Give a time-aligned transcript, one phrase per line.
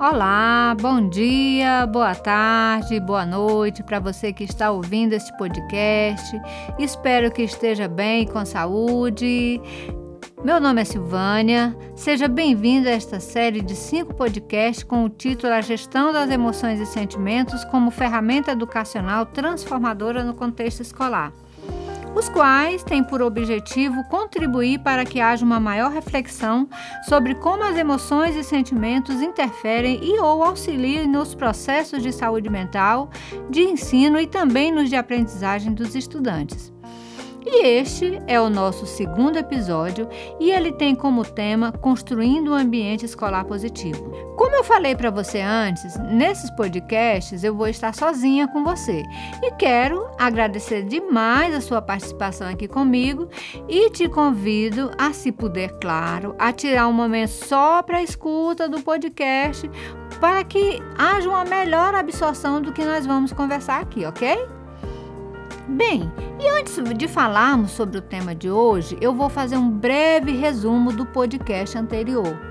[0.00, 6.40] Olá, bom dia, boa tarde, boa noite para você que está ouvindo este podcast.
[6.78, 9.60] Espero que esteja bem, com saúde.
[10.42, 11.76] Meu nome é Silvânia.
[11.94, 16.80] Seja bem-vindo a esta série de cinco podcasts com o título A Gestão das Emoções
[16.80, 21.30] e Sentimentos como Ferramenta Educacional Transformadora no Contexto Escolar
[22.14, 26.68] os quais têm por objetivo contribuir para que haja uma maior reflexão
[27.08, 33.10] sobre como as emoções e sentimentos interferem e ou auxiliam nos processos de saúde mental,
[33.48, 36.72] de ensino e também nos de aprendizagem dos estudantes.
[37.52, 43.04] E este é o nosso segundo episódio e ele tem como tema Construindo um Ambiente
[43.04, 44.08] Escolar Positivo.
[44.36, 49.02] Como eu falei para você antes, nesses podcasts eu vou estar sozinha com você
[49.42, 53.28] e quero agradecer demais a sua participação aqui comigo
[53.68, 58.68] e te convido a, se puder, claro, a tirar um momento só para a escuta
[58.68, 59.68] do podcast
[60.20, 64.59] para que haja uma melhor absorção do que nós vamos conversar aqui, ok?
[65.70, 70.32] Bem, e antes de falarmos sobre o tema de hoje, eu vou fazer um breve
[70.32, 72.49] resumo do podcast anterior.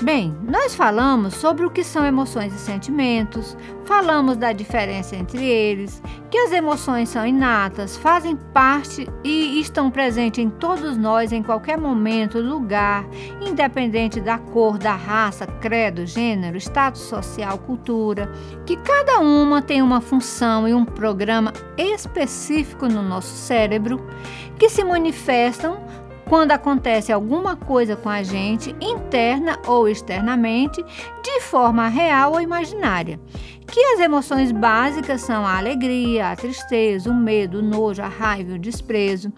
[0.00, 6.00] Bem, nós falamos sobre o que são emoções e sentimentos, falamos da diferença entre eles,
[6.30, 11.76] que as emoções são inatas, fazem parte e estão presentes em todos nós em qualquer
[11.76, 13.04] momento, lugar,
[13.44, 18.30] independente da cor, da raça, credo, gênero, status social, cultura,
[18.64, 24.00] que cada uma tem uma função e um programa específico no nosso cérebro
[24.56, 25.82] que se manifestam
[26.28, 30.84] quando acontece alguma coisa com a gente, interna ou externamente,
[31.22, 33.18] de forma real ou imaginária.
[33.66, 38.54] Que as emoções básicas são a alegria, a tristeza, o medo, o nojo, a raiva
[38.54, 39.32] o desprezo.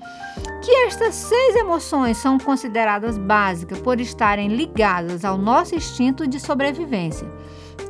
[0.63, 7.27] Que estas seis emoções são consideradas básicas por estarem ligadas ao nosso instinto de sobrevivência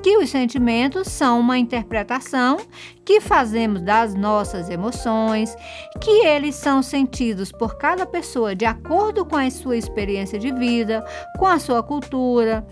[0.02, 2.58] que os sentimentos são uma interpretação
[3.04, 5.54] que fazemos das nossas emoções,
[6.00, 11.04] que eles são sentidos por cada pessoa de acordo com a sua experiência de vida,
[11.38, 12.66] com a sua cultura,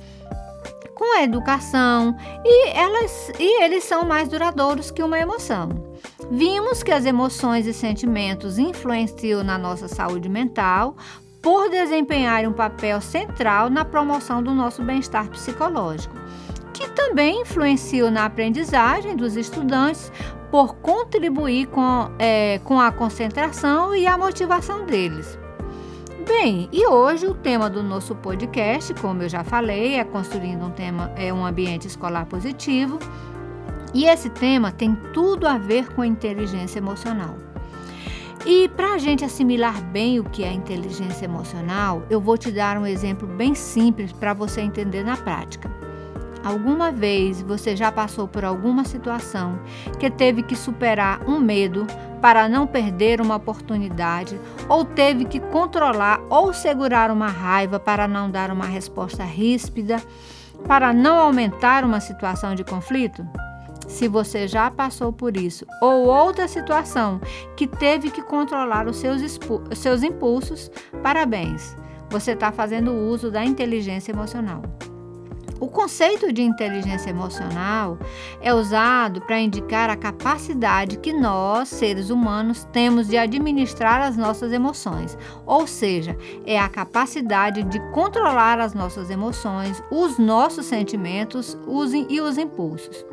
[0.94, 5.69] com a educação, e, elas, e eles são mais duradouros que uma emoção.
[6.30, 10.97] Vimos que as emoções e sentimentos influenciam na nossa saúde mental
[11.41, 16.14] por desempenharem um papel central na promoção do nosso bem-estar psicológico
[16.78, 20.12] que também influenciam na aprendizagem dos estudantes
[20.49, 25.37] por contribuir com, é, com a concentração e a motivação deles.
[26.25, 30.71] Bem, e hoje o tema do nosso podcast, como eu já falei, é construindo um
[30.71, 33.00] tema, é um ambiente escolar positivo.
[33.93, 37.34] E esse tema tem tudo a ver com inteligência emocional.
[38.47, 42.78] E para a gente assimilar bem o que é inteligência emocional, eu vou te dar
[42.78, 45.78] um exemplo bem simples para você entender na prática.
[46.44, 49.59] Alguma vez você já passou por alguma situação
[49.99, 51.87] que teve que superar um medo
[52.21, 54.38] para não perder uma oportunidade,
[54.69, 60.03] ou teve que controlar ou segurar uma raiva para não dar uma resposta ríspida,
[60.66, 63.27] para não aumentar uma situação de conflito?
[63.87, 67.21] Se você já passou por isso, ou outra situação
[67.56, 69.38] que teve que controlar os seus,
[69.75, 70.71] seus impulsos,
[71.03, 71.75] parabéns!
[72.10, 74.62] Você está fazendo uso da inteligência emocional.
[75.60, 77.98] O conceito de inteligência emocional
[78.41, 84.52] é usado para indicar a capacidade que nós, seres humanos, temos de administrar as nossas
[84.52, 86.16] emoções, ou seja,
[86.47, 91.58] é a capacidade de controlar as nossas emoções, os nossos sentimentos
[92.08, 93.04] e os impulsos.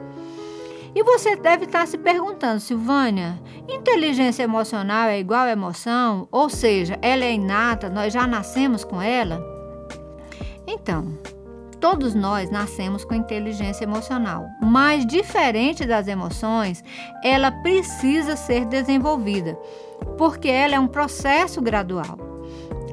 [0.93, 6.27] E você deve estar se perguntando, Silvânia, inteligência emocional é igual a emoção?
[6.31, 9.43] Ou seja, ela é inata, nós já nascemos com ela?
[10.65, 11.17] Então,
[11.87, 16.83] Todos nós nascemos com inteligência emocional, mas diferente das emoções,
[17.23, 19.55] ela precisa ser desenvolvida,
[20.17, 22.34] porque ela é um processo gradual.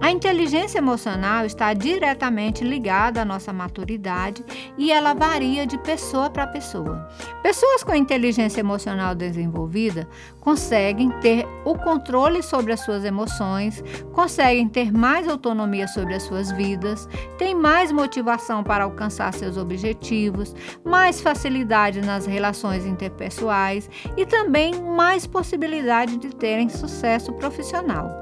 [0.03, 4.45] A inteligência emocional está diretamente ligada à nossa maturidade
[4.77, 7.09] e ela varia de pessoa para pessoa.
[7.41, 10.09] Pessoas com inteligência emocional desenvolvida
[10.41, 13.81] conseguem ter o controle sobre as suas emoções,
[14.13, 20.53] conseguem ter mais autonomia sobre as suas vidas, têm mais motivação para alcançar seus objetivos,
[20.85, 28.22] mais facilidade nas relações interpessoais e também mais possibilidade de terem sucesso profissional.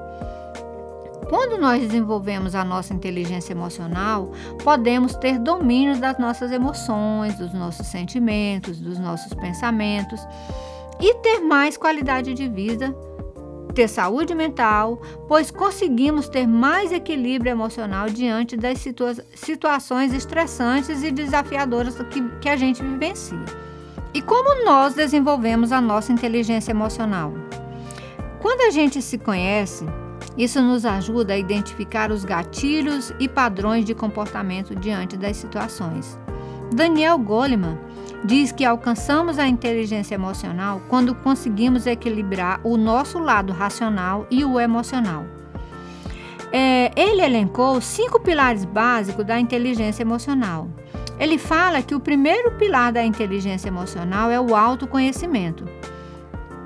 [1.31, 4.33] Quando nós desenvolvemos a nossa inteligência emocional,
[4.65, 10.21] podemos ter domínio das nossas emoções, dos nossos sentimentos, dos nossos pensamentos
[11.01, 12.93] e ter mais qualidade de vida,
[13.73, 21.13] ter saúde mental, pois conseguimos ter mais equilíbrio emocional diante das situa situações estressantes e
[21.13, 23.39] desafiadoras que, que a gente vivencia.
[24.13, 27.33] E como nós desenvolvemos a nossa inteligência emocional?
[28.41, 29.87] Quando a gente se conhece,
[30.37, 36.19] isso nos ajuda a identificar os gatilhos e padrões de comportamento diante das situações.
[36.73, 37.79] Daniel Goleman
[38.25, 44.61] diz que alcançamos a inteligência emocional quando conseguimos equilibrar o nosso lado racional e o
[44.61, 45.25] emocional.
[46.53, 50.69] É, ele elencou cinco pilares básicos da inteligência emocional.
[51.19, 55.65] Ele fala que o primeiro pilar da inteligência emocional é o autoconhecimento.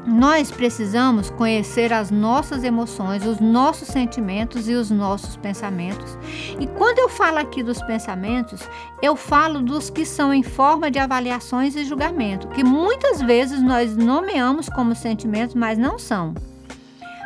[0.06, 6.18] Nós precisamos conhecer as nossas emoções, os nossos sentimentos e os nossos pensamentos.
[6.60, 8.68] E quando eu falo aqui dos pensamentos,
[9.00, 13.96] eu falo dos que são em forma de avaliações e julgamento, que muitas vezes nós
[13.96, 16.34] nomeamos como sentimentos, mas não são.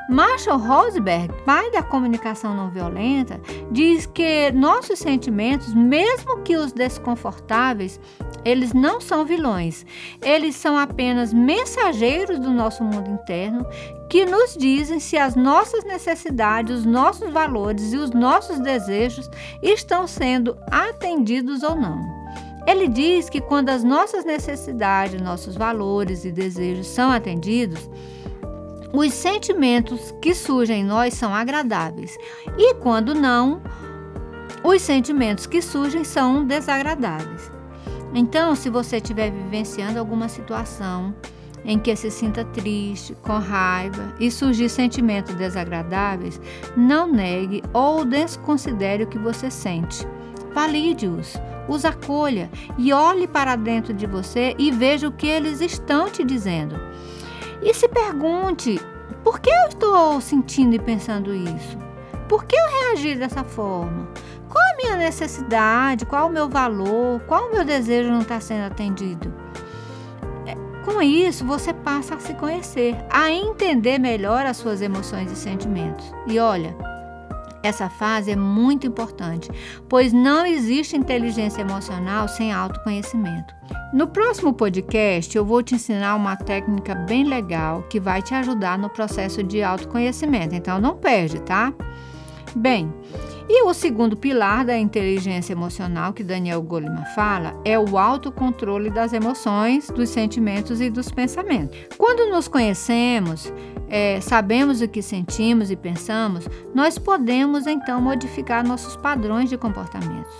[0.08, 3.38] Marshall Rosenberg, pai da comunicação não violenta,
[3.70, 8.00] diz que nossos sentimentos, mesmo que os desconfortáveis,
[8.44, 9.85] eles não são vilões.
[10.23, 13.67] Eles são apenas mensageiros do nosso mundo interno
[14.08, 19.29] que nos dizem se as nossas necessidades, os nossos valores e os nossos desejos
[19.62, 22.00] estão sendo atendidos ou não.
[22.67, 27.88] Ele diz que quando as nossas necessidades, nossos valores e desejos são atendidos,
[28.93, 32.17] os sentimentos que surgem em nós são agradáveis
[32.56, 33.61] e quando não,
[34.64, 37.57] os sentimentos que surgem são desagradáveis.
[38.14, 41.14] Então, se você estiver vivenciando alguma situação
[41.64, 46.40] em que se sinta triste, com raiva e surgir sentimentos desagradáveis,
[46.76, 50.06] não negue ou desconsidere o que você sente.
[50.55, 51.34] Valide-os,
[51.69, 56.25] os acolha e olhe para dentro de você e veja o que eles estão te
[56.25, 56.75] dizendo.
[57.62, 58.81] E se pergunte:
[59.22, 61.76] por que eu estou sentindo e pensando isso?
[62.28, 64.08] Por que eu reagi dessa forma?
[64.48, 66.06] Qual a minha necessidade?
[66.06, 67.20] Qual o meu valor?
[67.26, 69.32] Qual o meu desejo não está sendo atendido?
[70.46, 70.54] É,
[70.84, 76.12] com isso, você passa a se conhecer, a entender melhor as suas emoções e sentimentos.
[76.26, 76.74] E olha,
[77.62, 79.50] essa fase é muito importante,
[79.88, 83.54] pois não existe inteligência emocional sem autoconhecimento.
[83.92, 88.78] No próximo podcast, eu vou te ensinar uma técnica bem legal que vai te ajudar
[88.78, 91.72] no processo de autoconhecimento, então não perde, tá?
[92.54, 92.92] Bem,
[93.48, 99.12] e o segundo pilar da inteligência emocional que Daniel Goleman fala é o autocontrole das
[99.12, 101.78] emoções, dos sentimentos e dos pensamentos.
[101.96, 103.52] Quando nos conhecemos,
[103.88, 110.32] é, sabemos o que sentimos e pensamos, nós podemos então modificar nossos padrões de comportamentos.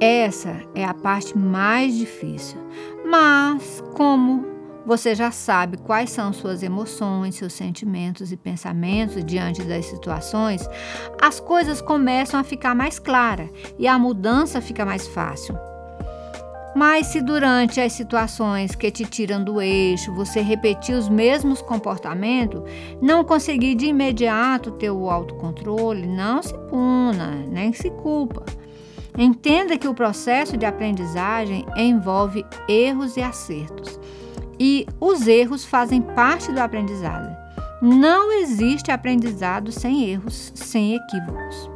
[0.00, 2.58] Essa é a parte mais difícil,
[3.04, 4.57] mas como
[4.88, 10.66] você já sabe quais são suas emoções, seus sentimentos e pensamentos diante das situações,
[11.20, 15.54] as coisas começam a ficar mais claras e a mudança fica mais fácil.
[16.74, 22.62] Mas se durante as situações que te tiram do eixo você repetir os mesmos comportamentos,
[23.02, 28.42] não conseguir de imediato ter o autocontrole, não se puna, nem se culpa.
[29.18, 34.00] Entenda que o processo de aprendizagem envolve erros e acertos
[34.58, 37.36] e os erros fazem parte do aprendizado.
[37.80, 41.70] Não existe aprendizado sem erros, sem equívocos.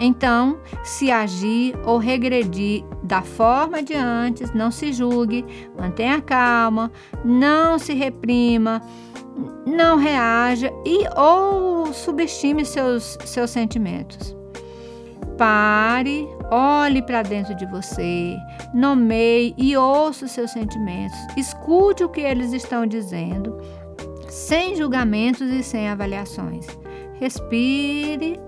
[0.00, 5.44] Então, se agir ou regredir da forma de antes, não se julgue,
[5.78, 6.90] mantenha calma,
[7.24, 8.82] não se reprima,
[9.64, 14.36] não reaja e ou subestime seus, seus sentimentos.
[15.38, 18.36] Pare, olhe para dentro de você,
[18.72, 21.18] nomeie e ouça os seus sentimentos.
[21.36, 23.58] Escute o que eles estão dizendo,
[24.28, 26.66] sem julgamentos e sem avaliações.
[27.20, 28.40] Respire.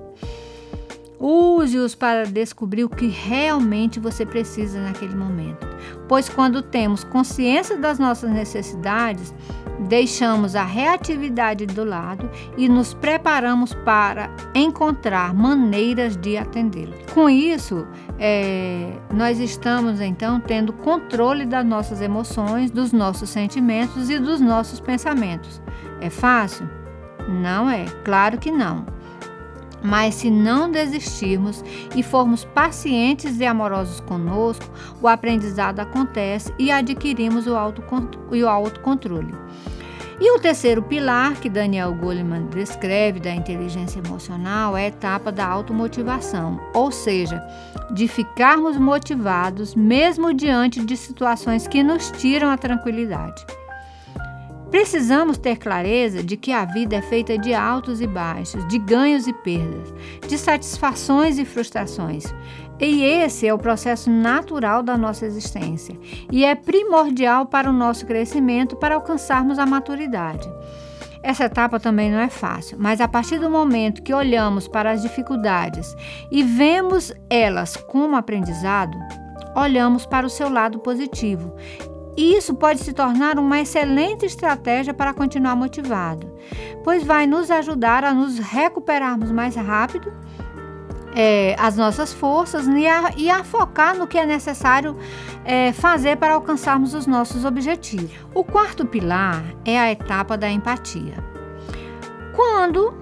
[1.18, 5.66] Use-os para descobrir o que realmente você precisa naquele momento.
[6.08, 9.34] Pois quando temos consciência das nossas necessidades,
[9.88, 16.94] deixamos a reatividade do lado e nos preparamos para encontrar maneiras de atendê-lo.
[17.12, 17.86] Com isso,
[18.18, 24.80] é, nós estamos então tendo controle das nossas emoções, dos nossos sentimentos e dos nossos
[24.80, 25.60] pensamentos.
[26.00, 26.68] É fácil?
[27.28, 28.86] Não é, claro que não.
[29.82, 31.64] Mas se não desistirmos
[31.94, 34.66] e formos pacientes e amorosos conosco,
[35.00, 39.34] o aprendizado acontece e adquirimos o autocontrole.
[40.18, 45.46] E o terceiro pilar que Daniel Goleman descreve da inteligência emocional é a etapa da
[45.46, 47.42] automotivação, ou seja,
[47.90, 53.44] de ficarmos motivados mesmo diante de situações que nos tiram a tranquilidade.
[54.70, 59.26] Precisamos ter clareza de que a vida é feita de altos e baixos, de ganhos
[59.26, 59.94] e perdas,
[60.26, 62.24] de satisfações e frustrações.
[62.80, 65.96] E esse é o processo natural da nossa existência
[66.30, 70.48] e é primordial para o nosso crescimento para alcançarmos a maturidade.
[71.22, 75.00] Essa etapa também não é fácil, mas a partir do momento que olhamos para as
[75.00, 75.96] dificuldades
[76.30, 78.96] e vemos elas como aprendizado,
[79.54, 81.54] olhamos para o seu lado positivo
[82.16, 86.30] e isso pode se tornar uma excelente estratégia para continuar motivado,
[86.82, 90.12] pois vai nos ajudar a nos recuperarmos mais rápido
[91.16, 94.94] é, as nossas forças e a, e a, focar no que é necessário
[95.46, 98.12] é, fazer para alcançarmos os nossos objetivos.
[98.34, 101.14] O quarto pilar é a etapa da empatia.
[102.34, 102.92] Quando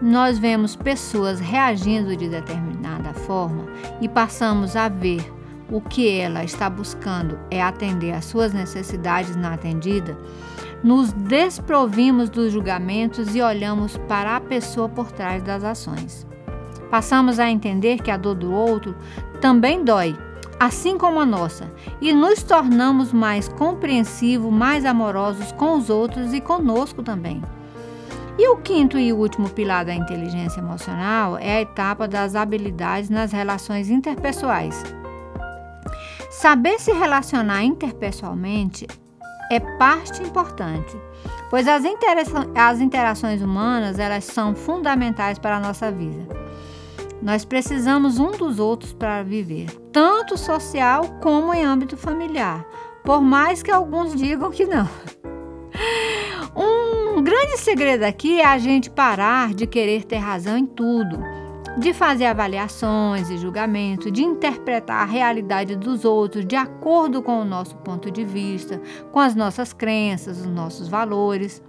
[0.00, 3.66] nós vemos pessoas reagindo de determinada forma
[4.00, 5.37] e passamos a ver
[5.70, 10.16] o que ela está buscando é atender às suas necessidades na atendida,
[10.82, 16.26] nos desprovimos dos julgamentos e olhamos para a pessoa por trás das ações.
[16.90, 18.96] Passamos a entender que a dor do outro
[19.40, 20.16] também dói,
[20.58, 21.70] assim como a nossa,
[22.00, 27.42] e nos tornamos mais compreensivos, mais amorosos com os outros e conosco também.
[28.38, 33.32] E o quinto e último pilar da inteligência emocional é a etapa das habilidades nas
[33.32, 34.97] relações interpessoais.
[36.40, 38.86] Saber se relacionar interpessoalmente
[39.50, 40.96] é parte importante,
[41.50, 41.82] pois as,
[42.54, 46.28] as interações humanas elas são fundamentais para a nossa vida.
[47.20, 52.64] Nós precisamos um dos outros para viver, tanto social como em âmbito familiar,
[53.02, 54.88] por mais que alguns digam que não.
[56.54, 61.18] Um grande segredo aqui é a gente parar de querer ter razão em tudo
[61.78, 67.44] de fazer avaliações e julgamentos, de interpretar a realidade dos outros de acordo com o
[67.44, 68.80] nosso ponto de vista,
[69.12, 71.62] com as nossas crenças, os nossos valores.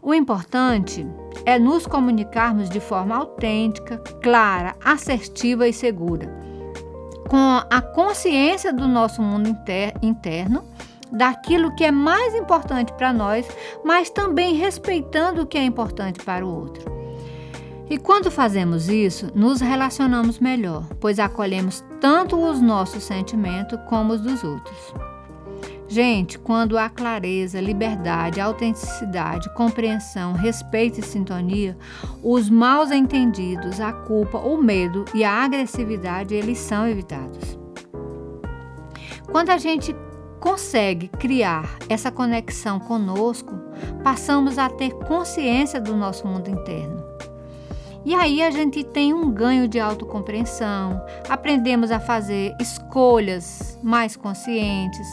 [0.00, 1.06] O importante
[1.44, 6.32] é nos comunicarmos de forma autêntica, clara, assertiva e segura,
[7.28, 10.64] com a consciência do nosso mundo inter interno,
[11.12, 13.46] daquilo que é mais importante para nós,
[13.84, 16.97] mas também respeitando o que é importante para o outro.
[17.90, 24.20] E quando fazemos isso, nos relacionamos melhor, pois acolhemos tanto os nossos sentimentos como os
[24.20, 24.76] dos outros.
[25.88, 31.78] Gente, quando há clareza, liberdade, autenticidade, compreensão, respeito e sintonia,
[32.22, 37.58] os maus entendidos, a culpa, o medo e a agressividade, eles são evitados.
[39.32, 39.96] Quando a gente
[40.38, 43.54] consegue criar essa conexão conosco,
[44.04, 46.97] passamos a ter consciência do nosso mundo interno
[48.04, 55.06] e aí a gente tem um ganho de autocompreensão, aprendemos a fazer escolhas mais conscientes,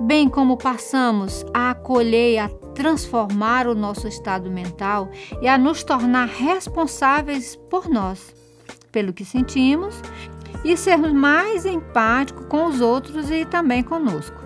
[0.00, 5.08] bem como passamos a acolher e a transformar o nosso estado mental
[5.40, 8.34] e a nos tornar responsáveis por nós,
[8.90, 9.94] pelo que sentimos
[10.64, 14.43] e sermos mais empáticos com os outros e também conosco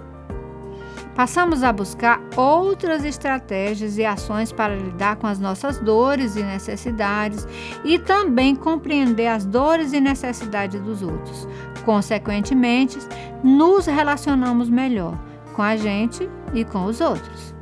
[1.18, 7.44] passamos a buscar outras estratégias e ações para lidar com as nossas dores e necessidades
[7.84, 11.48] e também compreender as dores e necessidades dos outros.
[11.84, 13.00] Consequentemente,
[13.42, 15.18] nos relacionamos melhor
[15.56, 17.52] com a gente e com os outros.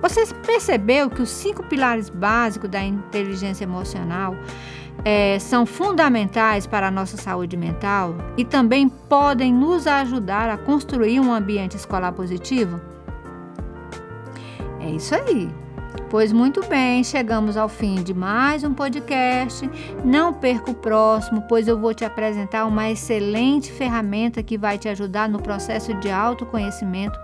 [0.00, 4.34] Você percebeu que os cinco pilares básicos da inteligência emocional
[5.04, 11.20] é, são fundamentais para a nossa saúde mental e também podem nos ajudar a construir
[11.20, 12.80] um ambiente escolar positivo?
[14.82, 15.48] É isso aí.
[16.10, 19.68] Pois muito bem, chegamos ao fim de mais um podcast.
[20.04, 24.88] Não perca o próximo, pois eu vou te apresentar uma excelente ferramenta que vai te
[24.88, 27.18] ajudar no processo de autoconhecimento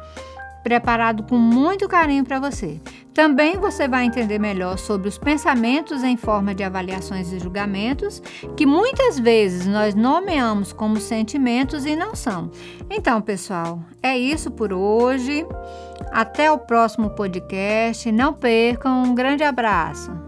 [0.68, 2.78] preparado com muito carinho para você.
[3.14, 8.22] Também você vai entender melhor sobre os pensamentos em forma de avaliações e julgamentos,
[8.54, 12.50] que muitas vezes nós nomeamos como sentimentos e não são.
[12.90, 15.46] Então, pessoal, é isso por hoje.
[16.12, 18.12] Até o próximo podcast.
[18.12, 19.04] Não percam.
[19.04, 20.27] Um grande abraço.